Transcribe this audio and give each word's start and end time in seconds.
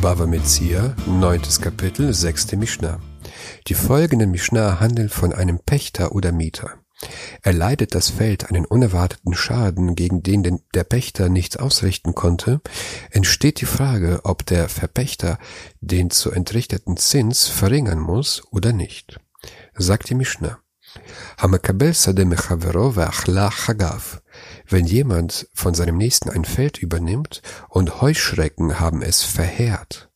Bava 0.00 0.26
Metzia, 0.26 0.96
neuntes 1.06 1.60
Kapitel, 1.60 2.14
sechste 2.14 2.56
Mishnah. 2.56 2.98
Die 3.68 3.74
folgenden 3.74 4.30
Mishnah 4.30 4.80
handeln 4.80 5.10
von 5.10 5.32
einem 5.34 5.58
Pächter 5.58 6.12
oder 6.12 6.32
Mieter. 6.32 6.70
Erleidet 7.42 7.94
das 7.94 8.08
Feld 8.08 8.48
einen 8.48 8.64
unerwarteten 8.64 9.34
Schaden, 9.34 9.94
gegen 9.94 10.22
den 10.22 10.60
der 10.74 10.84
Pächter 10.84 11.28
nichts 11.28 11.56
ausrichten 11.56 12.14
konnte, 12.14 12.62
entsteht 13.10 13.60
die 13.60 13.66
Frage, 13.66 14.20
ob 14.24 14.46
der 14.46 14.68
Verpächter 14.68 15.38
den 15.80 16.10
zu 16.10 16.30
entrichteten 16.30 16.96
Zins 16.96 17.48
verringern 17.48 18.00
muss 18.00 18.42
oder 18.50 18.72
nicht. 18.72 19.20
Sagt 19.74 20.08
die 20.08 20.14
Mishnah. 21.48 23.50
Wenn 24.68 24.86
jemand 24.86 25.48
von 25.54 25.74
seinem 25.74 25.98
Nächsten 25.98 26.30
ein 26.30 26.44
Feld 26.44 26.78
übernimmt 26.78 27.42
und 27.68 28.00
Heuschrecken 28.00 28.80
haben 28.80 29.02
es 29.02 29.22
verheert, 29.22 30.10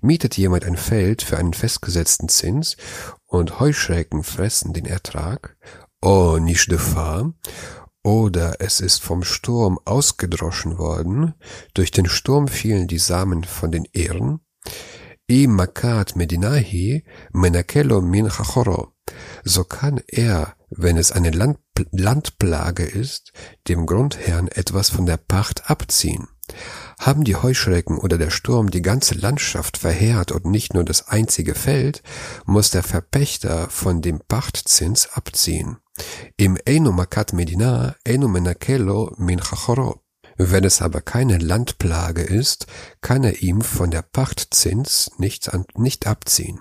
mietet 0.00 0.36
jemand 0.36 0.64
ein 0.64 0.76
Feld 0.76 1.22
für 1.22 1.38
einen 1.38 1.54
festgesetzten 1.54 2.28
Zins 2.28 2.76
und 3.26 3.60
Heuschrecken 3.60 4.22
fressen 4.22 4.72
den 4.72 4.86
Ertrag, 4.86 5.56
oh 6.00 6.38
nicht 6.40 6.68
Gefahr, 6.68 7.32
oder 8.02 8.56
es 8.60 8.80
ist 8.80 9.02
vom 9.02 9.24
Sturm 9.24 9.78
ausgedroschen 9.84 10.78
worden, 10.78 11.34
durch 11.74 11.90
den 11.90 12.06
Sturm 12.06 12.48
fielen 12.48 12.86
die 12.86 12.98
Samen 12.98 13.44
von 13.44 13.70
den 13.70 13.84
Ehren, 13.92 14.40
i 15.30 15.46
makat 15.46 16.16
medinahi 16.16 17.04
menakelo 17.32 18.00
min 18.00 18.30
chachoro, 18.30 18.92
so 19.44 19.64
kann 19.64 20.00
er, 20.06 20.54
wenn 20.70 20.96
es 20.96 21.12
eine 21.12 21.30
Land 21.30 21.58
Landplage 21.92 22.84
ist, 22.84 23.32
dem 23.68 23.86
Grundherrn 23.86 24.48
etwas 24.48 24.90
von 24.90 25.06
der 25.06 25.16
Pacht 25.16 25.70
abziehen. 25.70 26.26
Haben 26.98 27.24
die 27.24 27.36
Heuschrecken 27.36 27.98
oder 27.98 28.18
der 28.18 28.30
Sturm 28.30 28.70
die 28.70 28.82
ganze 28.82 29.14
Landschaft 29.14 29.76
verheert 29.76 30.32
und 30.32 30.46
nicht 30.46 30.74
nur 30.74 30.84
das 30.84 31.08
einzige 31.08 31.54
Feld, 31.54 32.02
muss 32.46 32.70
der 32.70 32.82
Verpächter 32.82 33.68
von 33.70 34.02
dem 34.02 34.20
Pachtzins 34.26 35.10
abziehen. 35.12 35.78
Im 36.36 36.58
Einu 36.66 36.92
Makat 36.92 37.32
Medina, 37.32 37.94
Einu 38.06 38.28
Menakelo 38.28 39.14
Min 39.18 39.40
Chachoro. 39.40 40.00
Wenn 40.36 40.64
es 40.64 40.80
aber 40.82 41.00
keine 41.00 41.38
Landplage 41.38 42.22
ist, 42.22 42.66
kann 43.00 43.24
er 43.24 43.42
ihm 43.42 43.60
von 43.60 43.90
der 43.90 44.02
Pachtzins 44.02 45.10
nicht, 45.18 45.50
nicht 45.76 46.06
abziehen. 46.06 46.60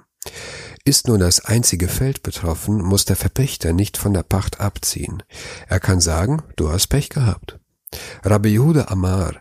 Ist 0.87 1.09
nur 1.09 1.17
das 1.17 1.43
einzige 1.43 1.89
Feld 1.89 2.23
betroffen, 2.23 2.81
muss 2.81 3.03
der 3.03 3.17
Verpächter 3.17 3.73
nicht 3.73 3.97
von 3.97 4.13
der 4.13 4.23
Pacht 4.23 4.61
abziehen. 4.61 5.21
Er 5.67 5.81
kann 5.81 5.99
sagen, 5.99 6.43
du 6.55 6.71
hast 6.71 6.87
Pech 6.87 7.09
gehabt. 7.09 7.59
Rabbi 8.23 8.53
Yehuda 8.53 8.85
Amar, 8.87 9.33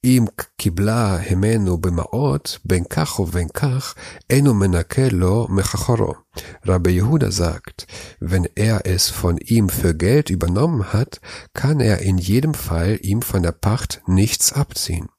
im 0.00 0.30
kibla 0.56 1.18
hemenu 1.18 1.76
b'maot, 1.76 2.60
ben 2.64 2.88
kacho 2.88 3.26
ben 3.26 3.52
kach, 3.52 3.94
enu 4.26 4.54
menakelo 4.54 5.48
mechachoro. 5.48 6.16
Rabbi 6.62 6.92
Yehuda 6.92 7.30
sagt, 7.30 7.86
wenn 8.18 8.48
er 8.54 8.86
es 8.86 9.10
von 9.10 9.36
ihm 9.36 9.68
für 9.68 9.94
Geld 9.94 10.30
übernommen 10.30 10.94
hat, 10.94 11.20
kann 11.52 11.80
er 11.80 11.98
in 11.98 12.16
jedem 12.16 12.54
Fall 12.54 12.98
ihm 13.02 13.20
von 13.20 13.42
der 13.42 13.52
Pacht 13.52 14.00
nichts 14.06 14.50
abziehen. 14.50 15.10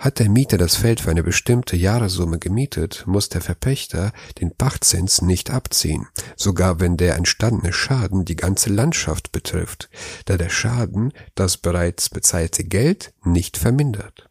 Hat 0.00 0.18
der 0.18 0.30
Mieter 0.30 0.56
das 0.56 0.76
Feld 0.76 1.02
für 1.02 1.10
eine 1.10 1.22
bestimmte 1.22 1.76
Jahressumme 1.76 2.38
gemietet, 2.38 3.04
muss 3.06 3.28
der 3.28 3.42
Verpächter 3.42 4.12
den 4.40 4.50
Pachtzins 4.56 5.20
nicht 5.20 5.50
abziehen, 5.50 6.08
sogar 6.36 6.80
wenn 6.80 6.96
der 6.96 7.16
entstandene 7.16 7.74
Schaden 7.74 8.24
die 8.24 8.34
ganze 8.34 8.70
Landschaft 8.70 9.30
betrifft, 9.30 9.90
da 10.24 10.38
der 10.38 10.48
Schaden 10.48 11.12
das 11.34 11.58
bereits 11.58 12.08
bezahlte 12.08 12.64
Geld 12.64 13.12
nicht 13.24 13.58
vermindert. 13.58 14.30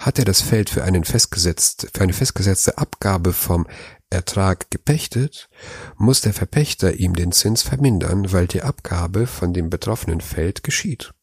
Hat 0.00 0.18
er 0.18 0.24
das 0.24 0.40
Feld 0.40 0.70
für, 0.70 0.82
einen 0.82 1.04
festgesetzt, 1.04 1.86
für 1.94 2.02
eine 2.02 2.12
festgesetzte 2.12 2.76
Abgabe 2.76 3.32
vom 3.32 3.68
Ertrag 4.10 4.72
gepechtet, 4.72 5.48
muss 5.98 6.20
der 6.20 6.32
Verpächter 6.32 6.94
ihm 6.94 7.14
den 7.14 7.30
Zins 7.30 7.62
vermindern, 7.62 8.32
weil 8.32 8.48
die 8.48 8.62
Abgabe 8.62 9.28
von 9.28 9.52
dem 9.52 9.70
betroffenen 9.70 10.20
Feld 10.20 10.64
geschieht. 10.64 11.14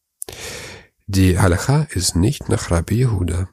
Die 1.06 1.38
Halacha 1.38 1.86
ist 1.90 2.16
nicht 2.16 2.48
nach 2.48 2.70
Rabbi 2.70 3.00
Yehuda. 3.00 3.50